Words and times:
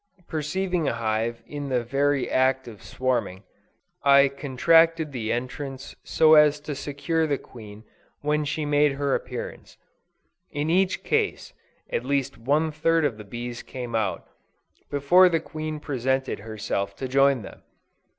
Perceiving 0.27 0.87
a 0.87 0.95
hive 0.95 1.43
in 1.45 1.69
the 1.69 1.83
very 1.83 2.27
act 2.27 2.67
of 2.67 2.81
swarming, 2.81 3.43
I 4.03 4.29
contracted 4.29 5.11
the 5.11 5.31
entrance 5.31 5.95
so 6.03 6.33
as 6.33 6.59
to 6.61 6.73
secure 6.73 7.27
the 7.27 7.37
queen 7.37 7.83
when 8.21 8.43
she 8.43 8.65
made 8.65 8.93
her 8.93 9.13
appearance. 9.13 9.77
In 10.49 10.71
each 10.71 11.03
case, 11.03 11.53
at 11.91 12.03
least 12.03 12.35
one 12.39 12.71
third 12.71 13.05
of 13.05 13.17
the 13.19 13.23
bees 13.23 13.61
came 13.61 13.93
out, 13.93 14.25
before 14.89 15.29
the 15.29 15.39
queen 15.39 15.79
presented 15.79 16.39
herself 16.39 16.95
to 16.95 17.07
join 17.07 17.43
them. 17.43 17.61